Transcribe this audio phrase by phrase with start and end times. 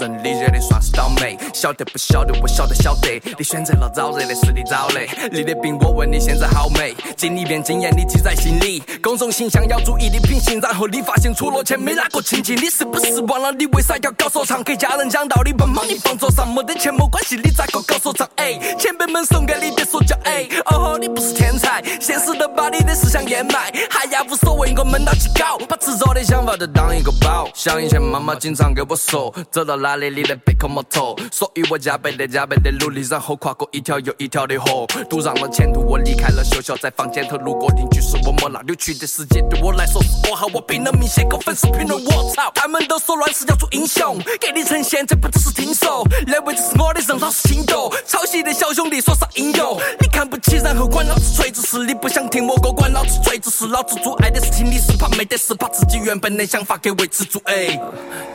[0.00, 1.36] 人理解的算是倒霉。
[1.52, 2.32] 晓得不晓得？
[2.40, 3.20] 我晓得晓得。
[3.38, 5.00] 你选择了早热的是你早的，
[5.30, 6.94] 你的病我问你现在好没？
[7.16, 10.60] 经历遍经验你记在心里，公众形象要注意的品行。
[10.60, 14.62] 然后你发现出了钱没哪个亲戚，你是不是忘了你为啥要搞说唱？
[14.62, 18.28] 给家人讲道理，不忙你放桌上，没得钱没关系，你咋个搞说唱？
[18.36, 27.48] 哎，前辈们送给你的说教，哎，哦吼，你不是天才，现实都把你的思想掩埋，嗨呀无所谓，我闷到去搞，把执着的想法都当一个宝。
[27.54, 57.78] 想以前妈妈经常给我说，走到哪里你得背个摩托，所以我加倍的加倍的努力，然后跨过一条又一条的河，堵上了前途，我离开了学校，在房间头路过邻居说我没那扭曲的世界对我来说是噩耗，我拼了命写个粉丝评论，我操，他们都说乱世要做英雄，给你呈现这不只是听说，那位置是我的人老是轻读，抄袭的小兄弟说啥应有，你看不起然后管老子锤子事你不想听我歌，管老子锤子事老子阻碍的事情，你是怕没得事，把自己原本的想法给维持住，哎。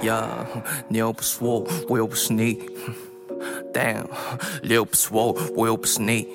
[0.04, 0.28] 呀，
[0.90, 2.60] 你又不是我，我又不是你。
[3.74, 4.06] Damn，
[4.62, 6.28] 你又不是我，我又不是你。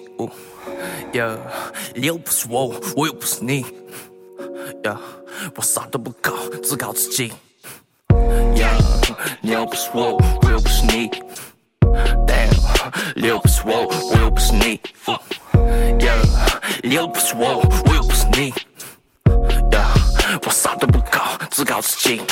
[1.12, 1.36] 呀，
[1.94, 3.64] 你又不是我，我又不是你。
[4.84, 5.00] 呀，
[5.54, 6.32] 我啥都不搞，
[6.62, 7.32] 只搞自己。
[8.56, 8.70] 呀，
[9.40, 11.08] 你又不是我，我又不是你。
[12.26, 14.80] Damn，你又不是我，我又不是你。
[16.04, 16.14] 呀，
[16.82, 18.52] 你又不是我，我又不是你。
[20.46, 22.22] 我啥都不搞，只搞自己。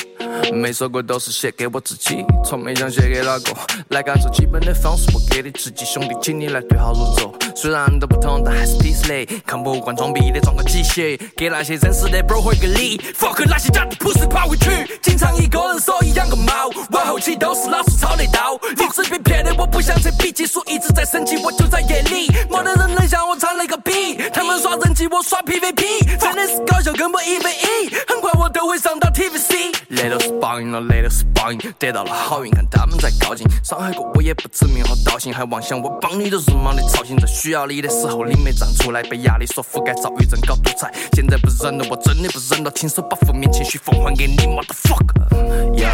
[0.53, 3.55] 每首歌都是写给我自己，从没想写给哪个。
[3.89, 7.35] 来感受基本的方式，我给你自己兄弟，请你来对号入座。
[7.57, 9.43] 虽然都不同，但还是 peace 的。
[9.47, 12.99] 看不惯装逼的装个鸡血，给那些真实的 bro 回个礼。
[13.19, 14.69] fuck 那些假的 pussy 跑回去。
[15.03, 16.69] 经常一个人，所以养个猫。
[16.91, 18.61] 往后期都是老师操的刀。
[18.77, 22.29] 你是被骗的，我不想扯笔记书一直在升级，我就在夜里。
[22.51, 27.95] 没得人能像我唱那个逼，他们耍人气，我耍 PVP，真的是搞笑，根本一比一。
[28.07, 29.75] 很快我都会上到 TVC。
[29.89, 33.47] 那都是报应了，那都是报应，得到了好运，看他们在靠近。
[33.65, 40.93] 伤害过我也不知名和道姓，还妄想我帮你的如毛的操心，在需要你的时候你没站出来，被压力所覆盖，躁郁症搞独裁。
[41.13, 45.79] 现在不忍了，我真的不忍了，亲手把负面情绪奉还给你，motherfucker。
[45.79, 45.93] 呀，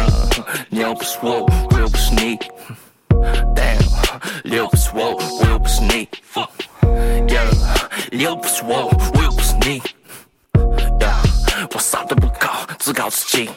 [0.71, 2.39] 你又不是我，我又不是你。
[3.53, 3.83] Damn，
[4.43, 6.09] 你又不是我，我又不是你。
[7.27, 7.45] Yeah，
[8.11, 9.79] 你又不是我，我又不是你。
[10.99, 13.51] Yeah，我啥都不搞，只搞自己。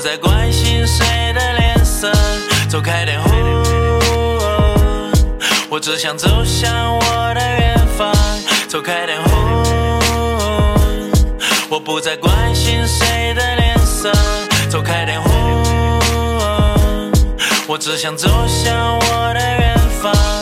[0.00, 2.10] 不再关心谁的脸色，
[2.70, 3.20] 走开点。
[5.68, 8.10] 我只想走向我的远方，
[8.66, 9.18] 走开点。
[11.68, 14.10] 我不再关心谁的脸色，
[14.70, 15.20] 走开点。
[17.68, 20.39] 我只想走向我的远方。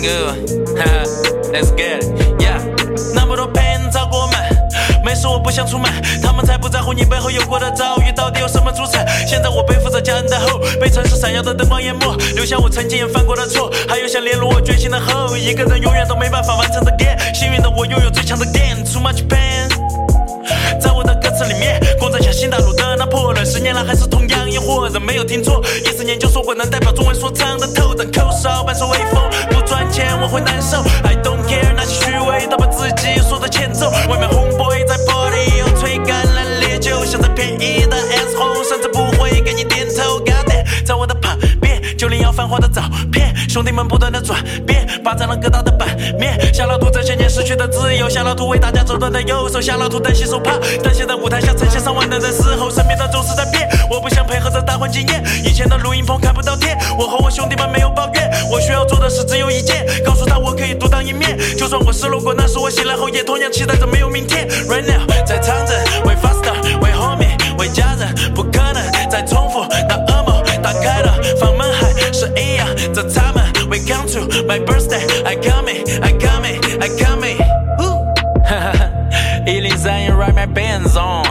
[0.00, 0.34] Good.
[1.52, 2.40] Let's get it.
[2.40, 2.58] Yeah.
[3.14, 4.38] 那么多骗找过门，
[5.04, 5.90] 没事我不想出门，
[6.22, 9.04] 他们才不在乎你背后有过的遭遇到底有什么组成。
[9.26, 17.18] 现在我背负着家人的后，被城市闪耀的灯光淹没，留下我曾经也犯过的错，还有想联络我决心的后，一个人永远都没办法完成的 game。
[17.34, 19.68] 幸运的我拥有最强的 game，too much pain。
[20.80, 25.62] 在我的歌词里面，过着像新大陆的拿破仑，十年来还是同样一伙人，没有听错。
[25.84, 29.22] 一四年就说过能代表中文说唱的头等口哨，伴手微风，
[30.20, 30.78] 我会难受。
[31.02, 40.18] I don't care 那些虚伪的把自己说的欠揍，外面红 boy 在 party 又吹干了烈酒，像在便宜的 ass hole，，甚至不会给你点头。
[40.18, 45.88] God damn，在我的旁边，九零幺繁华的照片，兄弟们不断的转变，霸占了各大的版
[46.18, 46.38] 面。
[46.52, 50.52] 夏老图这些年失去的自由，夏老图为大家走断的右手，夏老图担心受怕，
[50.82, 53.69] 担心在舞台下呈现上万的人时候，身边的总是在变。
[53.90, 61.36] 我不想配合着大环境演，以前的录音棚看不到天，我和我兄弟们没有抱怨，我需要做的事只有一件，告诉他我可以独当一面。
[61.58, 64.48] 就算我失落过，那是我醒来后也同样期待着没有明天。
[64.68, 68.80] Right now，在唱着为 faster，为 homie，为家人，不可能
[69.10, 70.40] 再重复那噩梦。
[70.62, 77.38] 打开了房门还是一样，这他们 We come to my birthday，I coming，I coming，I coming。
[79.46, 81.29] 一零三一 ride my bands on。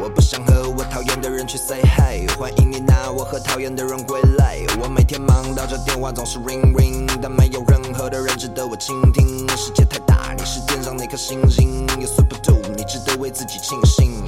[0.00, 2.30] 我不想和我讨厌的人去 say hi。
[2.38, 4.58] 欢迎你拿我和讨厌的人归来。
[4.80, 9.46] 我每天忙到这电话总是 ring ring，但没有任何的人值得我倾听。
[9.56, 11.86] 世界太大，你是天上那颗星星。
[12.00, 14.24] 有 super two，你值得为自己庆幸。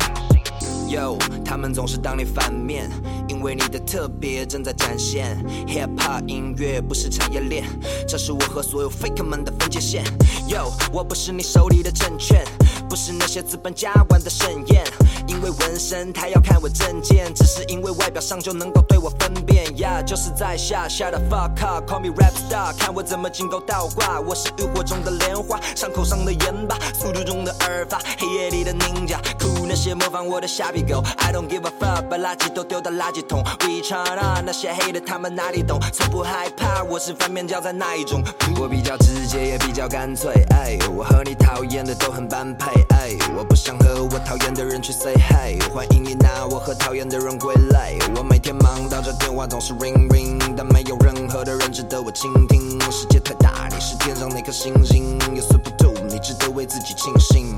[0.89, 2.91] Yo，他们总是当你反面，
[3.29, 5.37] 因为你的特别正在展现。
[5.67, 7.65] Hip Hop 音乐不是产业链，
[8.09, 10.03] 这是我和所有 Fake 们的分界线。
[10.49, 12.43] Yo，我不是你手里的证券，
[12.89, 14.83] 不是那些资本家玩的盛宴。
[15.29, 19.67] 因为纹身，他要看我证件，只是因为外表上就能够对我分辨。
[19.77, 24.21] Yeah，就是在下 Shut the fuck up，Call me rap star，看我怎么金钩倒挂。
[24.21, 29.19] 我是浴火中的莲花，伤口上的盐巴，速度中的耳发，黑夜里的 ninja。
[29.39, 33.45] 酷那些模仿我的瞎逼狗，I don't give a fuck，把垃圾都丢到垃圾桶。
[33.61, 35.79] We China 那些黑的他们哪里懂？
[35.93, 38.25] 从不害怕，我是反面教材那一种。
[38.59, 47.99] 我比较直接也比较干脆，哎，我和你讨厌的都很般配，哎，我不想和我讨厌的人去 say hi，欢迎你拿我和讨厌的人归类。
[48.17, 52.79] 我每天忙到这电话总是 ring ring，但没有任何的人值得我倾听。
[52.91, 57.57] 世界太大，你是天上那颗星星，You super dope，你值得为自己庆幸。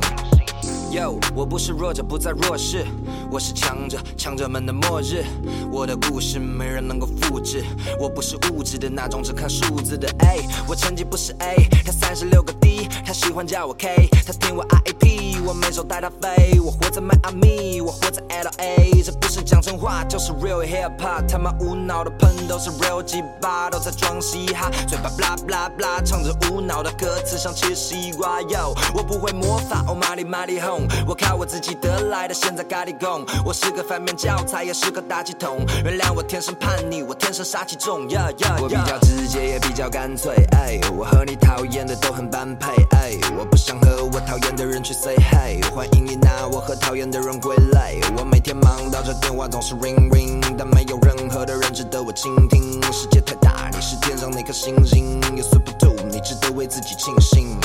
[0.91, 2.85] Yo，我不是弱者，不再弱势，
[3.31, 5.25] 我是强者，强者们的末日。
[5.71, 7.65] 我的故事没人能够复制，
[8.01, 10.41] 我不是物质的那种只看数字的 A。
[10.67, 16.59] 我成绩不是 A，他三十六个 D，他喜欢叫我 K，他听我 RAP，我每首带他飞。
[16.59, 21.25] 我活在迈阿密，我活在 LA，这不是讲真话，就是 real hip hop。
[21.29, 28.41] 他妈无脑的喷都是 real 鸡巴，都在装嘻哈，嘴巴 blah blah blah，唱着无脑的歌词像切西瓜。
[28.43, 30.80] Yo，我不会魔法，Oh my my home。
[31.07, 33.25] 我靠我自己得来的，现在咖喱贡。
[33.45, 35.65] 我是个反面教材，也是个大气筒。
[35.85, 38.09] 原谅我天生叛逆，我天生杀气重。
[38.09, 40.35] Yeah yeah 我比较直接，也比较干脆。
[40.53, 42.73] 哎，我和你讨厌的都很般配。
[42.91, 45.65] 哎，我不想和我讨厌的人去 say hi。
[45.75, 48.01] 欢迎你拿我和讨厌的人归类。
[48.17, 52.81] 我每天忙到这电话总是 ring ring，但没有任何的人值得我倾听。
[52.93, 55.21] 世界太大，你是天上那颗星星。
[55.37, 57.59] You super dope，你值得为自己庆幸。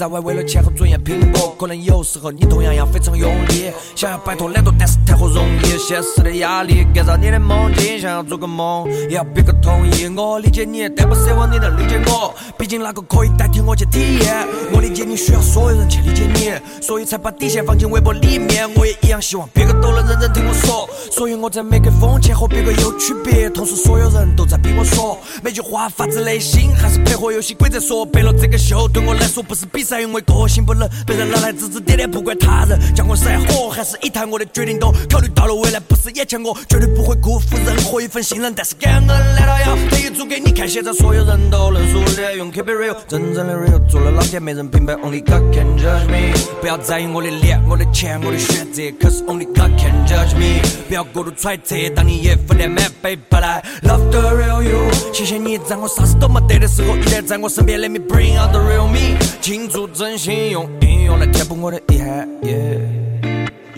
[0.00, 1.54] 在外为了钱和尊严拼搏。
[1.58, 5.76] 可能有时候你同样要非常用力，想要摆脱懒惰，但是太过容易。
[5.76, 9.90] 现实的压力干扰你的梦境，想要做个梦，也要别个同意。
[10.16, 14.46] 我理解你，但不奢望你能理解我，毕竟哪个可以代替我去体验？
[14.72, 18.68] 我理解你需要所有人去理解你，所以才把底线放进微博里面。
[18.74, 28.04] 我也一样希望别个都能认真听我说，所以我在每个风前和别个有区别，同时所有人都在逼我说每句话发自内心，还是配合游戏规则说。
[28.04, 40.68] 背了这个秀对我来说不是比赛，因为个性不能被人拿来指指点点，不管他人将我闪火还是一台，我的决定都考虑到了未来，不是眼前我绝对不会辜负任何一份信任，但是感恩难要特意做给你看？
[40.68, 46.32] 现在所有人都能熟练，用 KPI real，真正的 real，做了老天没人明白，Only God can judge me。
[46.60, 50.60] 不要在意我的脸、我的钱、我的选择，可是 Only God can judge me。
[50.88, 54.92] 不要过度揣测，当你也负担满背不来，Love the real you。
[55.12, 59.18] 谢谢你在我啥子都没得的时候，依然在我身边，Let me bring out the real me。
[59.40, 62.99] 倾注真心，用音乐来填补我的遗憾。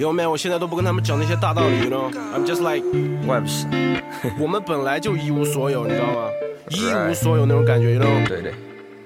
[0.02, 2.84] Yo man，我现在都不跟他们讲那些大道理，you know，I'm just like，
[3.24, 3.66] 我也不是。
[4.36, 6.28] 我们本来就一无所有，你知道吗？
[6.70, 8.26] 一无所有那种感觉，you know。
[8.26, 8.52] 对对。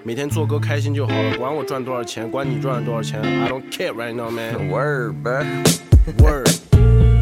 [0.02, 4.54] 每天做歌开心就好了，管我赚多少钱，管你赚了多少钱，I don't care right now man。
[4.72, 5.44] Word, bro.
[6.16, 6.48] Word。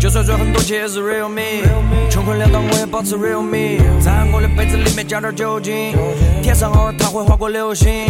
[0.01, 1.67] 就算赚很多钱也是 real me，
[2.09, 5.97] 穷困潦倒我也保持 real me，在我的杯子里面加点酒精，
[6.43, 8.07] 天上偶尔它会划过流星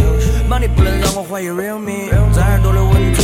[0.50, 2.80] ，money 不能让我怀疑 real me，在耳朵的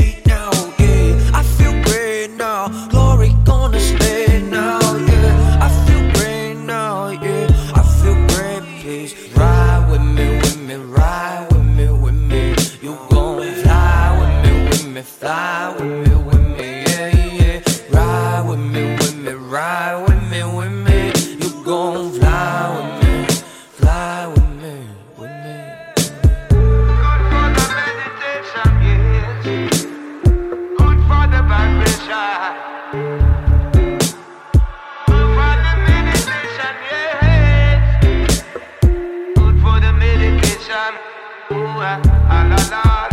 [40.71, 41.99] Ooh, ah,
[42.29, 43.10] ah, la, la.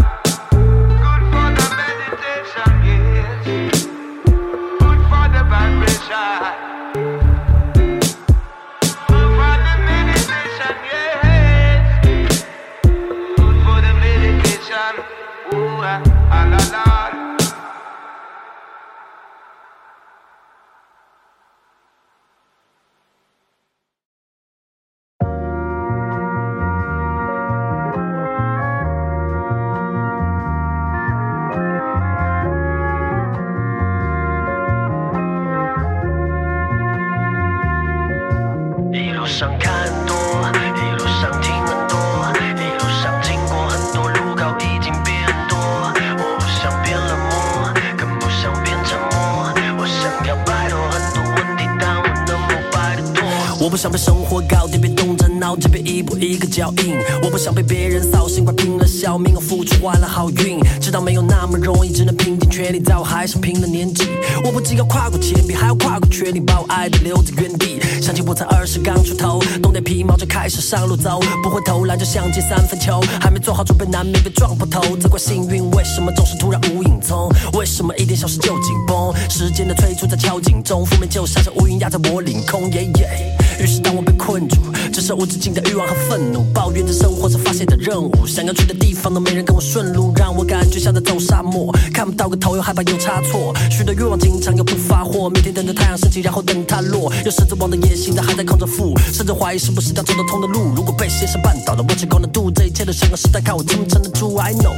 [53.79, 56.97] 想被生活搞定，别动着脑筋，别一步一个脚印。
[57.23, 60.59] 我不想被别人扫兴，快拼了小命，我付出换了好运。
[60.81, 64.09] 知道没有那么容易，只能拼尽全力，在我还是拼的年纪。
[64.45, 67.81] 我不仅要跨过千里，还要跨过确定，把我爱的留在原地。
[68.03, 74.97] 想起我才二十刚出头，懂得皮毛就开始上路走，不会偷懒就想进三分球，还没做好准备难免被撞破头。
[74.97, 77.31] 责怪幸运为什么总是突然无影踪？
[77.53, 79.15] 为什么一点小事就紧绷？
[79.31, 82.69] 时间的催促在敲警钟，负面就像是乌云压在我领空。
[82.73, 83.38] 耶耶。
[83.59, 84.57] 于是当我被困住，
[84.93, 100.73] 只剩无止境的欲望和愤怒，抱怨着生活才发现的任务，想要去的地方都没人跟我顺路，让我感觉像在走沙漠，看不到个头又害怕有差错，许多愿望经常又不发货，每天等着太阳升起，然后等它落，有狮子王的野心，但还在扛着负，甚至怀疑是不是条走得通的路。
[100.77, 104.37] 如果被现实绊倒了，我只够能度这一切的上个时代，看我撑不撑得住。
[104.37, 104.73] I know，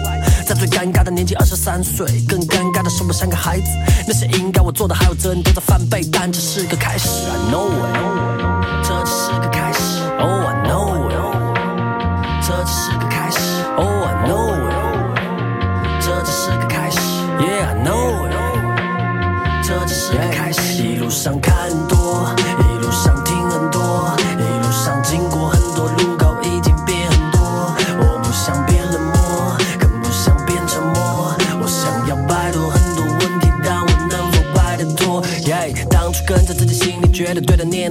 [0.47, 3.67] 在最尴尬的年纪二十三岁，更尴尬的是我像个孩子，
[4.07, 7.09] 那些应该我做的还有责任都在翻倍，但这是个开始。
[7.09, 8.10] I know it。
[10.21, 11.15] ，Oh I know it，
[12.47, 13.41] 这只是个开始
[13.77, 15.21] ，Oh I know it，
[16.01, 17.01] 这只是个开始
[17.41, 18.35] ，Yeah I know it，
[19.67, 20.83] 这只是个开始。
[20.83, 21.60] 一路上看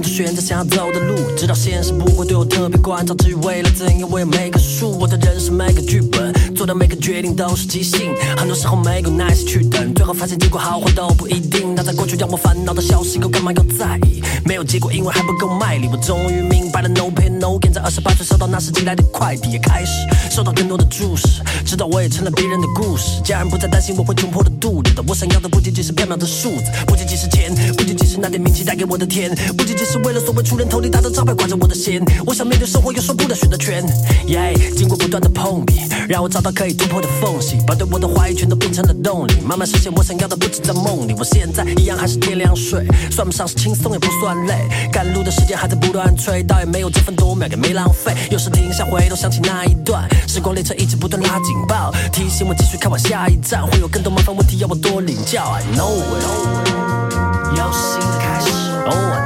[0.00, 3.14] 念头，选择想要走的路，直到现实不会对我特别关照。
[3.16, 4.90] 至于未来怎样，我也没个数。
[4.98, 11.74] 我的人生每个剧本，做的每个决定都是即兴，很多时候没有耐心去等，最后发现结果好坏都不一定。
[11.74, 14.22] 那在过去让我烦恼的消息，我干嘛要在意？
[14.44, 15.88] 没有结果，因为还不够卖力。
[15.90, 17.72] 我终于明白了，no pain no gain。
[17.72, 19.92] 在二十八岁收到那时寄来的快递，也开始
[20.30, 23.20] 收到更多的注视，直到我也成了别人的故事。
[23.22, 32.00] 家人不再担心我会穷破了肚子的，我想要的不仅仅是缥缈的数字，不仅仅是钱，不仅仅是那点名气带给我的甜，不仅仅是是为了所谓出人头地大的招牌挂着我的弦。
[32.24, 33.84] 我想面对生活，有说不的选择权。
[34.28, 41.14] 耶，经过不断的碰壁，让我找到可以突破的缝隙，把对我的怀疑全都变成了动力，慢慢实现我想要的，不止在梦里。
[41.18, 44.68] 我现在一样还是天亮睡，算不上是轻松，也不算累。
[44.92, 48.14] 赶路的时间还在不断催，倒也没有这分多秒也没浪费。
[48.30, 55.42] 有时停下回头想起那一段，时光列车一直不断拉警报，提醒我继续开往下一站，会有更多麻烦问题要我多领教。
[55.42, 58.50] I know it，又是新的开始。
[58.86, 59.19] Oh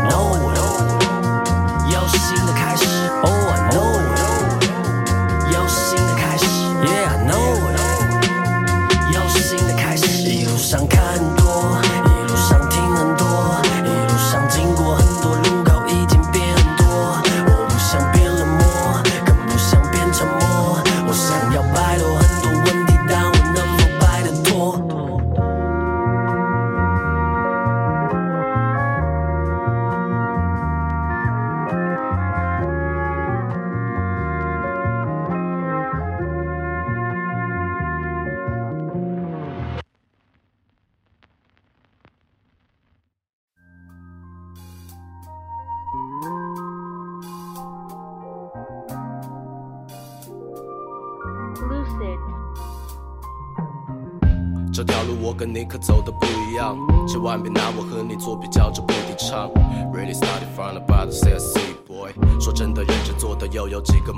[55.65, 59.51] 可走的不一样，千万别拿我和你做比较，这不提倡。
[59.93, 62.13] Really started from the bottom, say I see boy。
[62.41, 64.13] 说真的，认真做的又有几个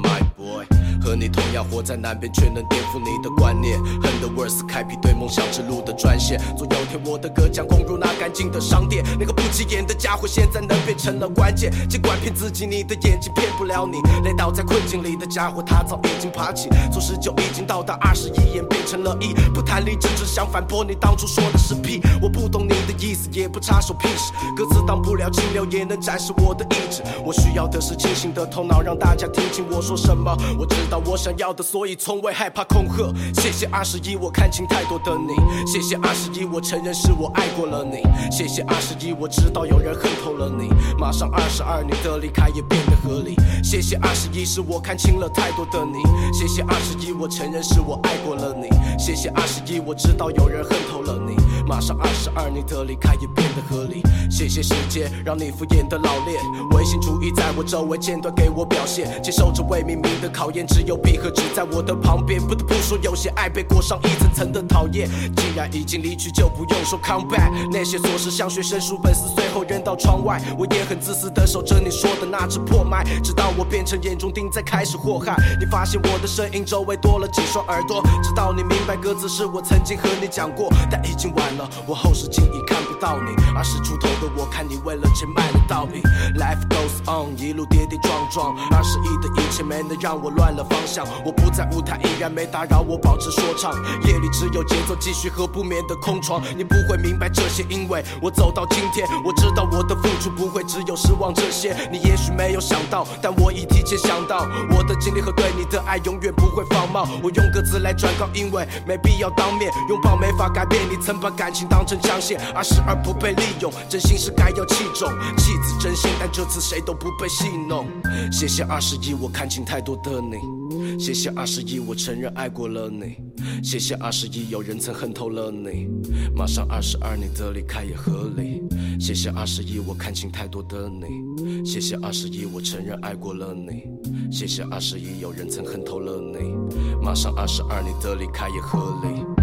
[1.57, 3.83] 要活在南边，却能颠覆你的观念。
[4.03, 6.39] 恨的 words 开辟对梦想之路的专线。
[6.55, 9.03] 总有天我的歌将攻入那干净的商店。
[9.19, 11.73] 那个不起眼的家伙，现在能变成了关键。
[11.89, 13.97] 尽管骗自己，你的眼睛骗不了你。
[14.23, 16.69] 累倒在困境里的家伙，他早已经爬起。
[16.93, 19.33] 从十九已经到达二十一，演变成了一。
[19.55, 22.03] 不谈理智，只想反驳你当初说的是屁。
[22.21, 24.31] 我不懂你的意思，也不插手屁事。
[24.55, 27.03] 歌词当不了清流，也能展示我的意志。
[27.25, 30.37] 我需要的是清醒的头脑，让大家听清我说什么。
[30.59, 33.15] 我知道我想要要的，所以从未害怕恐吓。
[33.41, 35.33] 谢谢二十一，我看清太多的你。
[35.65, 38.03] 谢谢二十一，我承认是我爱过了你。
[38.33, 40.69] 谢谢二十一，我知道有人恨透了你。
[40.99, 43.37] 马上二十二，你的离开也变得合理。
[43.63, 46.03] 谢谢二十一，是我看清了太多的你。
[46.37, 48.69] 谢谢二十一，我承认是我爱过了你。
[48.99, 51.37] 谢谢二十一，我知道有人恨透了你。
[51.67, 54.03] 马上二十二，你的离开也变得合理。
[54.31, 62.41] 谢谢时间，让你敷衍的老练，唯心主义在我周围间断给我表现，接受着未命名的考验，只有闭合纸在我的旁边。
[62.41, 65.09] 不得不说，有些爱被裹上一层层的讨厌。
[65.37, 67.51] 既然已经离去，就不用说 come back。
[67.73, 75.35] 那些琐事像学生书本撕碎后扔到窗外，我也很自私的守着你说的那只破麦，直到我变成眼中钉，再开始祸害。
[75.59, 83.35] 你发现我的声音周围多了几双耳朵，直到你明白歌词是我曾经和你讲过，但已经晚了，我后视镜已看不到你。
[83.55, 86.03] 二十出头的我，看你为了钱卖了道理。
[86.39, 91.07] Life goes on，一路跌跌撞撞，二十亿的一切没能让我乱了方向。
[91.25, 93.73] 我不在舞台，依然没打扰我保持说唱。
[94.05, 96.43] 夜里只有节奏继续和不眠的空床。
[96.57, 101.75] 你不会明白这些，因为我走到今天，我知道我的付出不会只有失望这些。
[101.91, 107.09] 你也许没有想到，但我已提前想到，我的经历和对你的爱永远不会放冒。
[107.23, 112.41] 我用歌词来转告，因为没必要当面拥抱，没法改变你曾把感感情当成枪线。
[112.57, 117.87] 二十二不被利用，真心是该要器重，戏子真心，但这次谁都不被戏弄。
[118.33, 120.99] 谢谢二十一，我看清太多的你。
[120.99, 123.17] 谢谢二十一，我承认爱过了你。
[123.63, 125.87] 谢谢二十一，有人曾恨透了你。
[126.35, 128.61] 马上二十二，你的离开也合理。
[128.99, 131.65] 谢谢二十一，我看清太多的你。
[131.65, 133.85] 谢谢二十一，我承认爱过了你。
[134.33, 136.57] 谢谢二十一，有人曾恨透了你。
[137.01, 139.36] 马上二十二，你的离开也合理。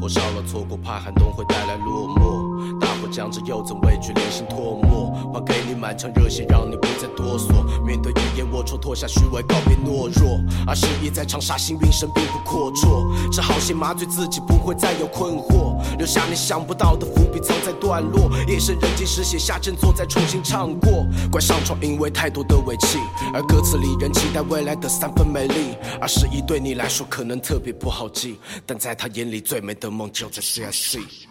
[0.00, 2.47] 火烧了错过，怕寒冬会带来落寞。
[2.80, 5.12] 大步将至，又怎畏惧连心唾沫？
[5.32, 7.48] 还给你满腔热血，让你不再哆嗦。
[7.84, 10.40] 面对语言龌龊，脱下虚伪，告别懦弱。
[10.66, 13.06] 二十一在长沙，幸运神并不阔绰。
[13.30, 15.76] 这好先麻醉自己，不会再有困惑。
[15.96, 18.30] 留下你想不到的伏笔，藏在段落。
[18.46, 21.06] 夜深人静时写下振作，再重新唱过。
[21.30, 22.98] 关上窗，因为太多的尾气。
[23.32, 25.76] 而歌词里仍期待未来的三分美丽。
[26.00, 31.27] 二十一对你来说可能特别不好记，但在他眼里最美的梦就在 CIC。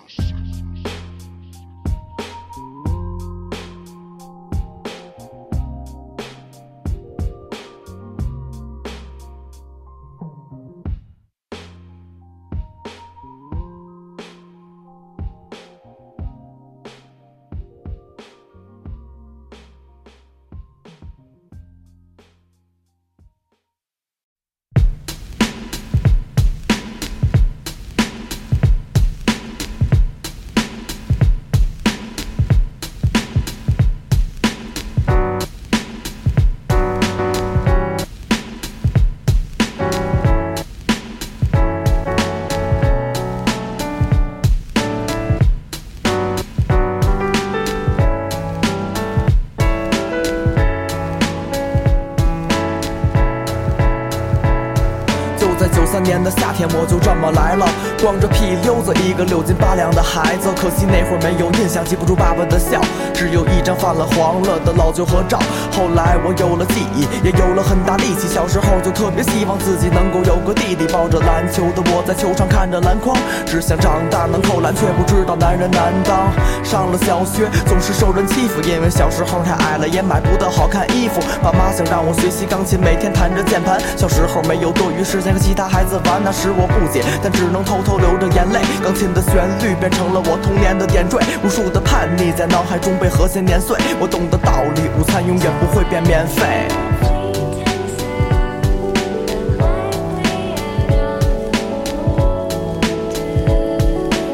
[64.67, 65.38] 黄了就合照。
[65.71, 68.27] 后来我有了记忆，也有了很大力气。
[68.27, 76.33] 小时候就特别希望自己能够有个弟弟，抱着篮球的我在球场看着篮筐，只想长大能扣篮，却不知道男人难当。
[76.65, 81.21] 上了小学总是受人欺负，因为小时候太矮了，也买不到好看衣服。
[81.43, 83.77] 爸妈想让我学习钢琴，每天弹着键盘。
[83.95, 88.65] 小时候没有多余时间和其他孩子玩，那时我不解，但只能偷偷流着眼泪。
[88.81, 93.77] 钢琴的旋律变成了我童年的点缀，无数的叛逆在脑海中被和弦碾碎。
[93.99, 96.67] 我懂得道理，午餐永远不会变免费。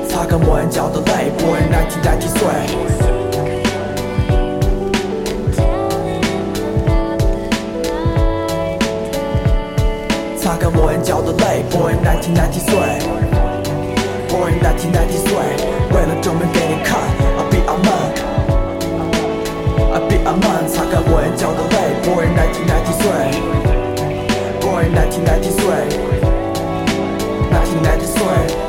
[0.08, 2.39] 擦干抹眼角的泪，Boy 1990岁。
[10.38, 12.72] 擦干抹眼角的泪，Boy 1990岁
[14.30, 15.32] ，Boy 1990岁，
[15.92, 17.00] 为了证明给你看
[20.24, 23.04] man，I be a man，擦干抹眼角的泪，Boy 1990岁
[24.62, 25.62] ，Boy 1990岁
[27.52, 28.62] ，1990岁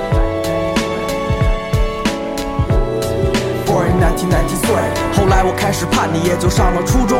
[4.24, 4.68] ，Boy 1990岁。
[5.16, 7.18] 后来我开始叛逆，也就上了初中。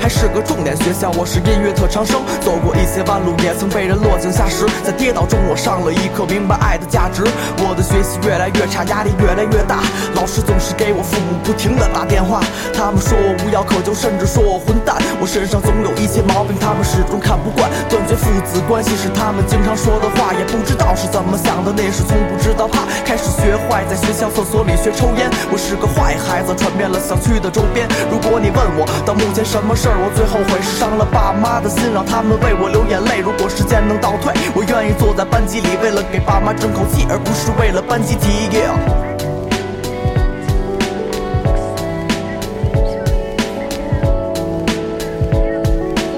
[0.00, 7.24] 还是个重点学校，我是音乐特长生，走过一些弯路，也曾被人落井下石，在跌倒中我上了一课，明白爱的价值。
[7.64, 9.80] 我的学习越来越差，压力越来越大，
[10.12, 12.44] 老师总是给我父母不停的打电话，
[12.76, 15.00] 他们说我无药可救，甚至说我混蛋。
[15.16, 25.32] 我身上总有一些毛病，他们始终看不惯，断绝父子关系是他们经常说的话，也不知道是怎么想的，那时从不知道怕，开始学坏，在学校厕所里学抽烟。
[25.48, 27.86] 我是个坏孩，传遍了小区的周边。
[28.10, 33.20] 如果你问我到目前什么事儿，我最后悔是伤了爸妈的心，让他们为我流眼泪。
[33.20, 38.50] 如果时间能倒退，我愿意坐在班级里，为了给爸妈争口气，而不是为了班集体。
[38.50, 38.74] Yeah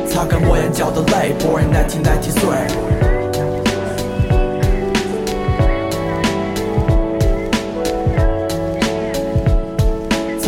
[0.08, 2.95] 擦干我眼角的泪，Born in 1993。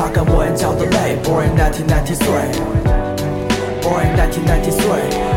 [0.08, 2.24] 擦干我眼角的泪，Born in 1993。
[3.82, 4.80] Born in 1993，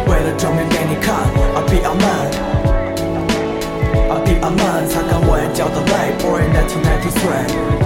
[0.07, 2.63] 为了证明给你看，I'll be a man，I'll
[4.23, 4.87] be a man。
[4.87, 7.81] 擦干我眼角的泪，Born in 1993。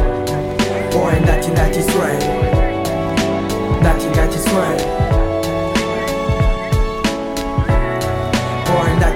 [0.92, 1.26] Born in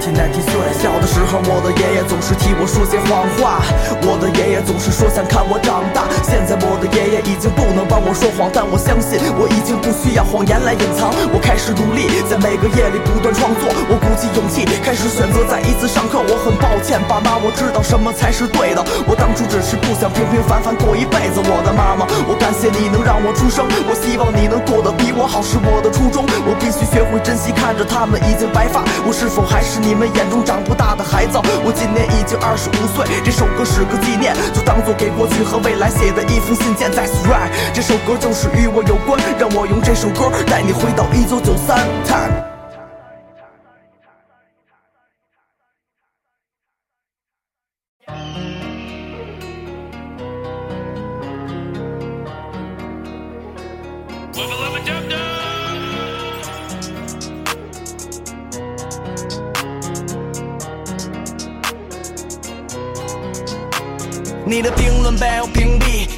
[0.00, 3.60] Born in 1993，小的时候，我的爷爷总是替我说些谎话，
[4.02, 6.08] 我的爷爷总是说想看我长大。
[6.24, 11.12] 现在我的爷爷已经不能帮我说谎，但我相信我已经不需要谎言来隐藏。
[11.32, 13.68] 我开始努力，在每个夜里不断创作。
[13.92, 16.18] 我鼓起勇气，开始选择再一次上课。
[16.24, 18.80] 我很抱歉，爸妈，我知道什么才是对的。
[19.06, 21.44] 我当初只是不想平平凡凡过一辈子。
[21.44, 26.24] 我的妈妈，我感谢你能让我出生，我希望你能过得比我好，是我的初衷。
[26.48, 31.36] 我必须学会珍惜，看着他们已经白发，我是否还是你你们眼中长不大的孩子？
[31.64, 36.88] 我今年已经二十五岁，这首歌是个纪念，就当做给过去和未来写的一封信件。
[36.92, 41.76] That's right，这首歌就是与我有关，让我用这首歌带你回到一九九三。
[42.06, 42.49] Time。
[64.50, 66.08] 你的评论被我屏蔽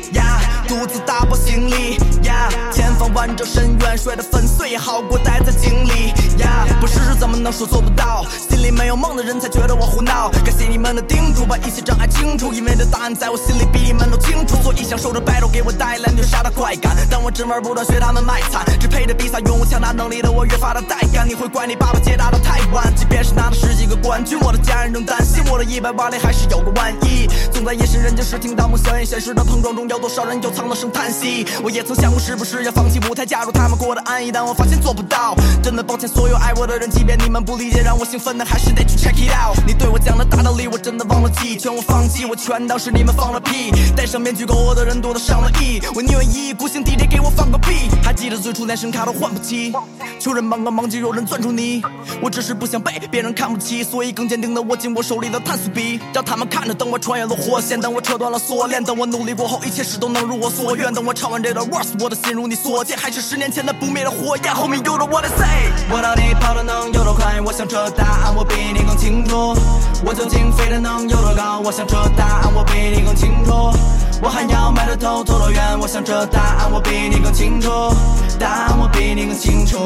[0.72, 8.24] 独自打包行李呀前方万丈深渊，摔得粉碎也好过待在井里呀不试试怎么能说做不到？
[8.48, 10.30] 心里没有梦的人才觉得我胡闹。
[10.30, 14.56] 感谢你们的叮嘱，把一切障碍清除，因为这答案在我心里比你们都清楚。
[14.62, 21.28] 所以享受着 battle 给我带来虐杀的快感，但我只玩不断学他们卖惨，只配着比赛拥有强大能力的我越发的带感。
[21.28, 27.28] 你会怪你爸爸解答的太晚，即便是拿了十几个冠军，我的家人仍担心我的一百瓦里还是有个万一。
[27.52, 31.44] 总在夜深人静时听到梦想与现实的碰撞中，有多少人又藏了声叹息？
[31.60, 35.34] 我也曾想过是不是要放弃舞台，加入他们过得安逸，但我发现做不到。
[35.60, 39.58] 真的抱歉，所有爱我的人，即便你们不理解，让我兴奋的还是得去 check it out。
[39.66, 43.72] 你对我讲的大道理，我真的忘了记，劝我放弃，我全当是你们放了屁。
[43.96, 47.90] 戴上面具勾我的人多的上了亿，我宁愿一意孤行，DJ 给我放个屁。
[48.04, 49.72] 还记得最初连声卡都换不起，
[50.20, 51.82] 求人帮个忙就有人攥住你。
[52.20, 56.72] 我只是不想被别人看不起，所以更坚定的握紧我手里的碳素笔，让他们看着。
[56.72, 60.92] 等我穿越了火线，等我扯断了锁链，等我努力过后，一切事都能如我所愿。
[60.92, 64.54] 等我唱完这段 verse，我的心如你所见，还是十年前的不灭的火焰。
[64.54, 67.40] 后面有着我的 say，我到底跑得能有多快？
[67.40, 69.54] 我想这答案我比你更清楚。
[70.04, 71.60] 我究竟飞得能有多高？
[71.64, 73.72] 我想这答案我比你更清楚。
[74.22, 75.78] 我还要迈着头走多远？
[75.80, 77.68] 我想这答案我比你更清楚。
[78.38, 79.78] 答案我比你更清楚。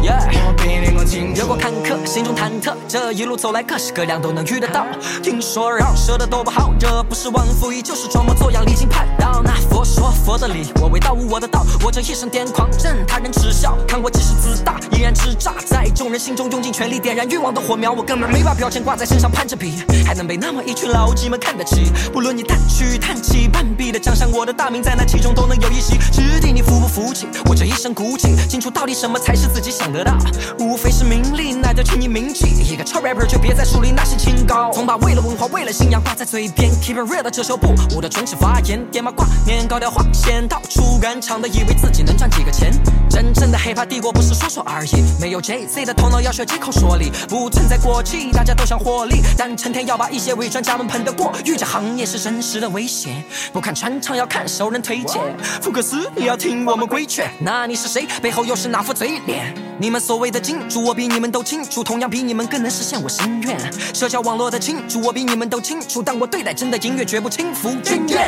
[0.00, 1.40] 我比你更清楚。
[1.40, 4.86] 有过坎坷，心中忐忑，这一路走来各式各样都能遇得到。
[5.22, 9.42] 听说饶舌的都不好，这不是忘恩负义，就是装模作样，离经叛道。
[9.44, 13.76] 那佛说佛的理，我为道悟我的道，我这一生癫狂，任他人耻笑。
[13.88, 17.90] 看我即使自大，依然叱咤在众人心中，用尽全力点燃欲望的火苗。
[17.90, 21.90] 我根本没把标签挂在身上攀着比，还能被那么一群老鸡们看得起。
[22.12, 25.96] 不论你叹去叹气，半壁的江山，我的大名在那其中都能有一席。
[26.12, 27.26] 之地你服不服气？
[27.46, 30.12] 我这一身骨气，清楚到底什么才是自己想得到。
[30.58, 32.46] 无非是名利，那就请你铭记。
[32.70, 36.70] 一个臭 rapper 就别再树立那些清高，总把为了文化、为了信仰挂在嘴边。
[36.82, 42.72] Keep it real 的遮羞布，我的唇齿发炎，点马挂面，高调划线，到处赶场的，以为自己能赚几个钱。
[43.08, 53.22] 真正的 hiphop 帝国不是说说而已，没有 J Z 的头脑要学几口说理，不存在过气，大家都想获利，但成天要把一些伪专家们喷得过誉，这行业是真实的危险。
[53.52, 55.22] 不看穿唱要看熟人推荐，
[55.62, 58.04] 福克斯你要听我们规劝，那你是谁？
[58.20, 59.54] 背后又是哪副嘴脸？
[59.78, 63.56] 你们所谓的金主，我比你们都清楚，同样比你们更能实现我心愿。
[63.94, 68.26] 社交网络的清楚，我比你们都清楚，但我对待真的音乐绝不轻浮军愿。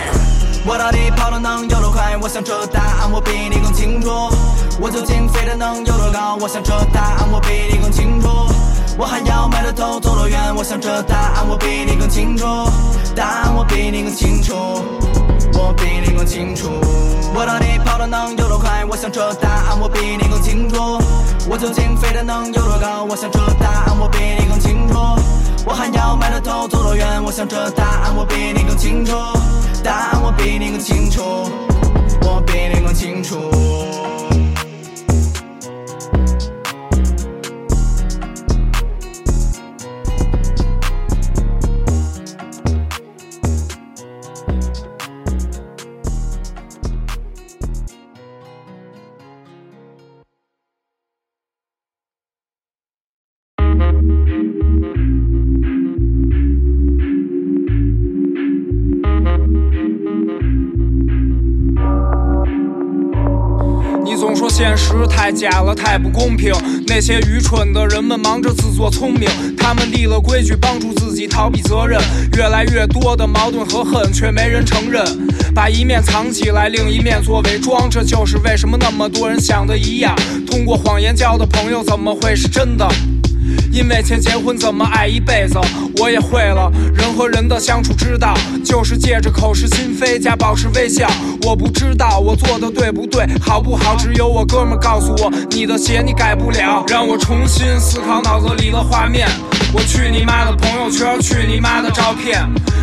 [0.67, 2.17] 我到底跑得能有多快？
[2.21, 4.09] 我想这答案我比你更清楚。
[4.79, 6.37] 我究竟飞得能有多高？
[6.41, 8.29] 我想这答案我比你更清楚。
[8.99, 10.55] 我还要埋着头走多远？
[10.55, 12.45] 我想这答案我比你更清楚。
[13.17, 14.55] 答案我比你更清楚，
[15.55, 16.69] 我比你更清楚。
[17.35, 18.85] 我到底跑得能有多快？
[18.85, 20.99] 我想这答案我比你更清楚。
[21.49, 23.05] 我究竟飞得能有多高？
[23.09, 24.99] 我想这答案我比你更清楚。
[25.65, 27.23] 我还要埋着头走多远？
[27.25, 29.15] 我想这答案我比你更清楚。
[29.83, 31.23] 但我比你更清楚，
[32.23, 34.10] 我比你更清楚。
[64.61, 66.53] 现实太假了，太不公平。
[66.87, 71.99] 那些愚蠢的人们忙着自作聪明，他们立了规矩，帮助自己逃避责任。
[72.37, 75.03] 越来越多的矛盾和恨，却没人承认。
[75.55, 80.15] 把一面藏起来，另一面做伪装，这就是为什么那么多人想的一样。
[80.47, 82.87] 通过谎言交的朋友，怎么会是真的？
[83.73, 85.59] 因为钱结婚怎么爱一辈子，
[85.99, 86.71] 我也会了。
[86.95, 88.35] 人和人的相处之道，
[88.65, 91.09] 就是借着口是心非加保持微笑。
[91.43, 95.33] 我不知道我做的对不对，好不好，只有我哥们儿告诉我。
[95.51, 99.29] 你的鞋你改不了，让我重新思考脑子里的画面。
[99.73, 102.41] 我去你妈的朋友圈，去你妈的照片，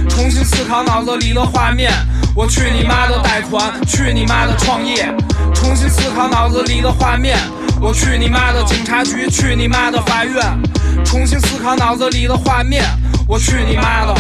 [0.10, 1.92] 重新思考脑子里的画面。
[2.36, 5.12] 我去你妈的贷款，去你妈的创业，
[5.54, 7.38] 重新思考脑子里的画面。
[7.80, 10.34] 我去你妈的警察局，去你妈的法院，
[11.06, 12.84] 重新思考脑子里的画面。
[13.28, 14.16] 我去你妈的！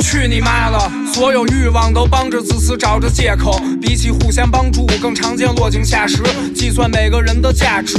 [0.00, 0.90] 去你妈的！
[1.12, 6.22] 所有欲望都帮着自私找着借口，比起互相帮助，更常见落井下石，
[6.54, 7.96] 计算每个人的价值，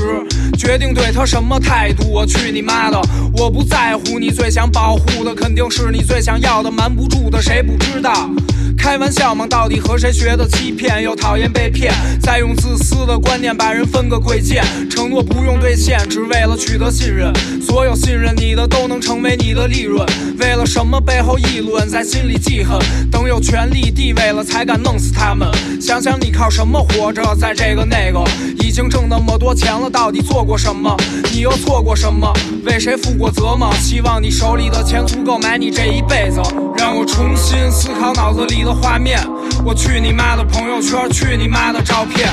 [0.58, 2.12] 决定对他什么态度。
[2.12, 3.00] 我去你妈的！
[3.38, 8.30] 我不在乎你最想保护的，肯定是你最想要的，瞒不住的，谁不知道？
[8.78, 9.48] 开玩笑吗？
[9.48, 11.02] 到底和谁学的欺骗？
[11.02, 14.64] 又讨厌被骗，再用自私的观念把人分个贵贱。
[14.90, 17.34] 承诺不用兑现，只为了取得信任。
[17.62, 20.06] 所有信任你的都能成为你的利润。
[20.40, 22.78] 为了什么背后议论，在心里记恨。
[23.12, 25.50] 等有权利地位了，才敢弄死他们。
[25.82, 27.36] 想想你靠什么活着？
[27.36, 28.24] 在这个那个，
[28.64, 30.96] 已经挣那么多钱了，到底做过什么？
[31.34, 32.32] 你又错过什么？
[32.66, 33.72] 为谁负过责吗？
[33.82, 36.42] 希望你手里的钱足够买你这一辈子。
[36.78, 39.20] 让我重新思考脑子里的画面。
[39.64, 42.28] 我去你妈的朋友圈，去你妈的照片，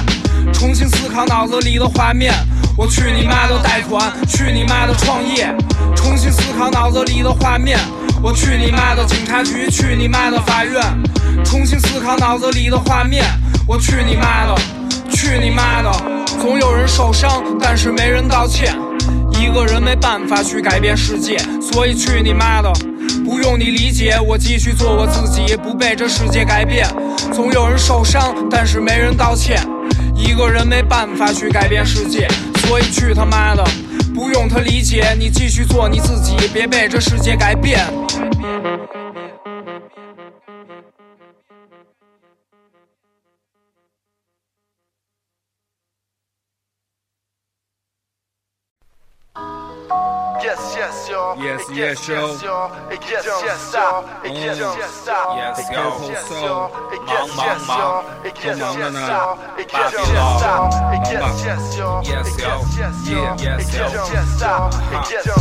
[0.52, 2.32] 重新思考脑子里的画面。
[2.76, 5.54] 我去你妈的贷款，去你妈的创业，
[5.94, 7.78] 重新思考脑子里的画面。
[8.22, 10.82] 我去你妈的警察局，去你妈的法院，
[11.44, 13.24] 重新思考脑子里的画面。
[13.66, 14.54] 我去你妈的，
[15.10, 15.92] 去你妈的！
[16.40, 18.74] 总有人受伤，但是没人道歉。
[19.38, 22.72] 一个人没办法去改变世界，所以去你妈的！
[23.24, 26.86] 不用你理解，我继续做我自己，不被这世界改变。
[27.32, 29.60] 总有人受伤，但是没人道歉。
[30.14, 32.28] 一个人没办法去改变世界，
[32.66, 33.64] 所以去他妈的！
[34.14, 37.80] 不用他理解，你继续做你自己，别被这世界改变。
[51.38, 51.74] Yes, yo.
[51.74, 52.70] Yes, yes, yo.
[52.90, 53.32] Yes, yes, yo.
[53.44, 53.72] Yes,
[54.24, 54.68] yes, yo.
[54.76, 55.82] Yes, Yes, yo.
[56.10, 56.70] yes, So, yo.
[57.06, 59.38] 忙忙忙，Yes, 都 yes, 忙着呢 yo.
[59.72, 60.42] 芭 Yes, 比 yes, 佬 yo.
[60.42, 62.02] 忙 Yes, 吧 yes, yo.
[62.02, 62.48] Yes, yo.
[62.78, 63.84] Yes, Yeah, yes, yo.
[63.92, 64.70] Yes, yes, yo.
[64.92, 65.34] Yes, yes, yo.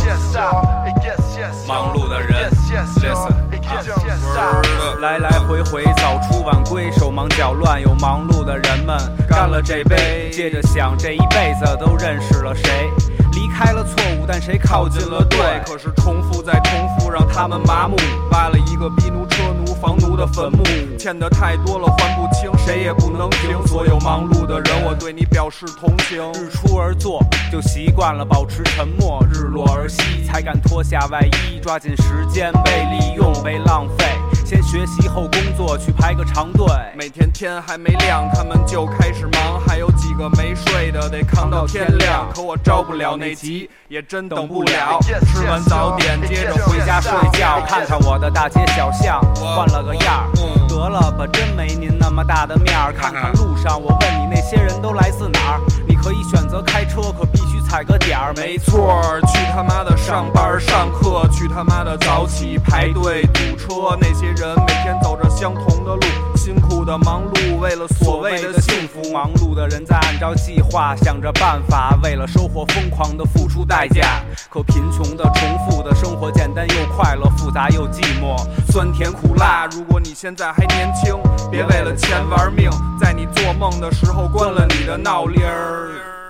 [1.02, 1.68] Yes, yes, yo.
[1.68, 3.08] 忙碌的人 Yes, yes, yo.
[3.12, 4.98] Listen Yes, yes, yo.
[5.00, 8.96] 来来回回，早出晚归，手忙脚乱，有忙碌的人们
[9.28, 12.90] 干了这杯，接着想这一辈子都认识了谁？
[13.32, 15.38] 离开了错误，但谁靠近了对？
[15.66, 17.96] 可是重复再重复，让他们麻木，
[18.30, 20.62] 挖了一个逼奴、车奴、房奴的坟墓，
[20.98, 23.66] 欠的太多了，还不清，谁也不能停。
[23.66, 26.22] 所有忙碌的人，我对你表示同情。
[26.32, 27.20] 日出而作，
[27.50, 34.04] 就习惯了保持沉默；日落而息，才敢脱下外衣，抓紧时间，被利用，被浪费。
[34.52, 36.66] 先学习后工作，去排个长队。
[36.94, 42.28] 每天天还没亮，他们就开始忙，还有几个没睡的得扛到天亮。
[42.34, 45.00] 可我着不了那急，也真等不了。
[45.00, 50.68] 吃完早点，接着回家睡觉，看看我的大街小巷，换了个样儿。
[50.68, 52.92] 得了吧，真没您那么大的面儿。
[52.92, 55.60] 看看路上，我问你那些人都来自哪儿？
[56.02, 58.34] 可以选择开车，可必须踩个点儿。
[58.34, 63.96] 没错儿，去他妈的上班上课，去他妈的早起排队堵车。
[64.00, 66.02] 那些人每天走着相同的路，
[66.42, 69.12] 辛苦的忙碌，为了所谓的幸福。
[69.12, 74.24] 忙碌的人在按照计划想着办法，为了收获疯狂的付出代价。
[74.50, 78.36] 可贫穷的重复的生活，简单又快乐，复杂又寂寞，
[78.72, 79.68] 酸甜苦辣。
[79.70, 81.14] 如果你现在还年轻，
[81.48, 82.68] 别为了钱玩命，
[83.00, 86.21] 在你做梦的时候关了你的闹铃儿。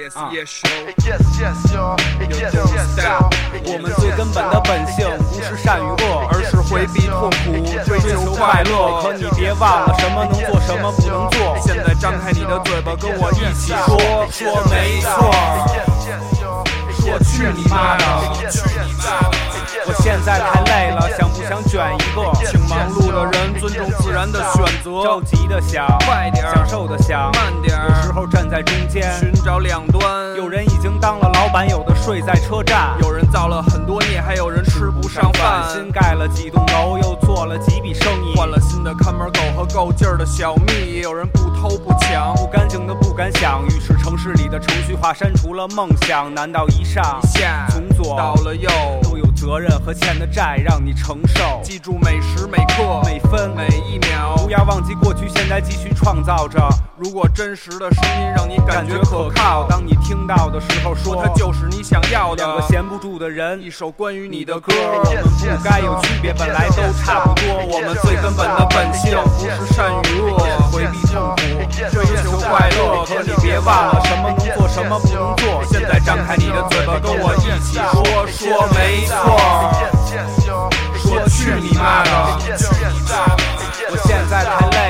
[0.00, 0.62] Yes, yes.
[1.04, 1.94] Yes, yes, yo.
[2.20, 3.20] Yes, yes,
[3.66, 7.52] 我们最根本的本性不是善与恶，而是回避痛苦，
[7.84, 9.02] 追求快乐。
[9.02, 11.54] 可你别忘了，什么能做，什么不能做。
[11.60, 15.89] 现在张开你的嘴巴，跟我一起说，说没错。
[17.10, 18.04] 说去你妈的！
[19.86, 22.30] 我现在太累了，想不想卷一个？
[22.46, 27.76] 请忙碌的人尊重自然的选择，着急的想，快点；享受的想，慢点。
[27.88, 30.36] 有时候站在中间，寻找两端。
[30.36, 35.68] 有人已经当了老板，有的睡在车站，有人造了很多孽，还有人吃不上饭。
[35.72, 40.72] 新盖了几栋楼，又做了几笔生意，换了新的看门狗和够劲儿的小蜜。
[40.94, 43.64] 也有人不偷不抢，不干净的不敢想。
[43.66, 46.32] 于是城市里的程序化删除了梦想。
[46.32, 48.68] 难道一上下从左到了右
[49.02, 51.58] 都有责任和欠的债让你承受？
[51.62, 56.60] 记住每时每刻、每分每一秒，不要忘记过去，现在继续创造着。
[57.02, 62.44] 如果真实的声音让你感觉可靠，当你听到的时候，说它就是你想要的。
[62.44, 64.70] 两个闲不住的人，一首关于你的歌。
[64.76, 65.24] 我们
[65.56, 67.42] 不该有区别，本来都差不多。
[67.72, 70.36] 我们最根本的本性不是善与恶，
[70.70, 71.40] 回避痛苦，
[71.88, 73.02] 追求快乐。
[73.06, 75.64] 可你别忘了，什么能做，什么不能做。
[75.72, 79.16] 现在张开你的嘴巴，跟我一起说，说没错。
[81.00, 82.10] 说去你妈的！
[83.92, 84.76] 我现在太累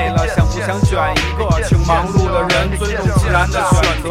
[0.65, 1.61] 想卷一个？
[1.63, 4.07] 请忙碌的人尊重自然的选择。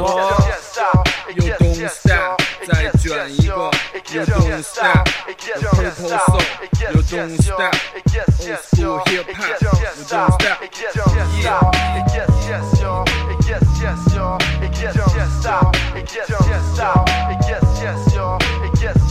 [1.35, 3.71] You don't stop，再卷一个。
[4.13, 5.35] You don't stop，The
[5.71, 9.71] purple soul，You don't stop，Old school hip hop，You
[10.09, 10.33] don't
[17.47, 17.70] stop，Yeah。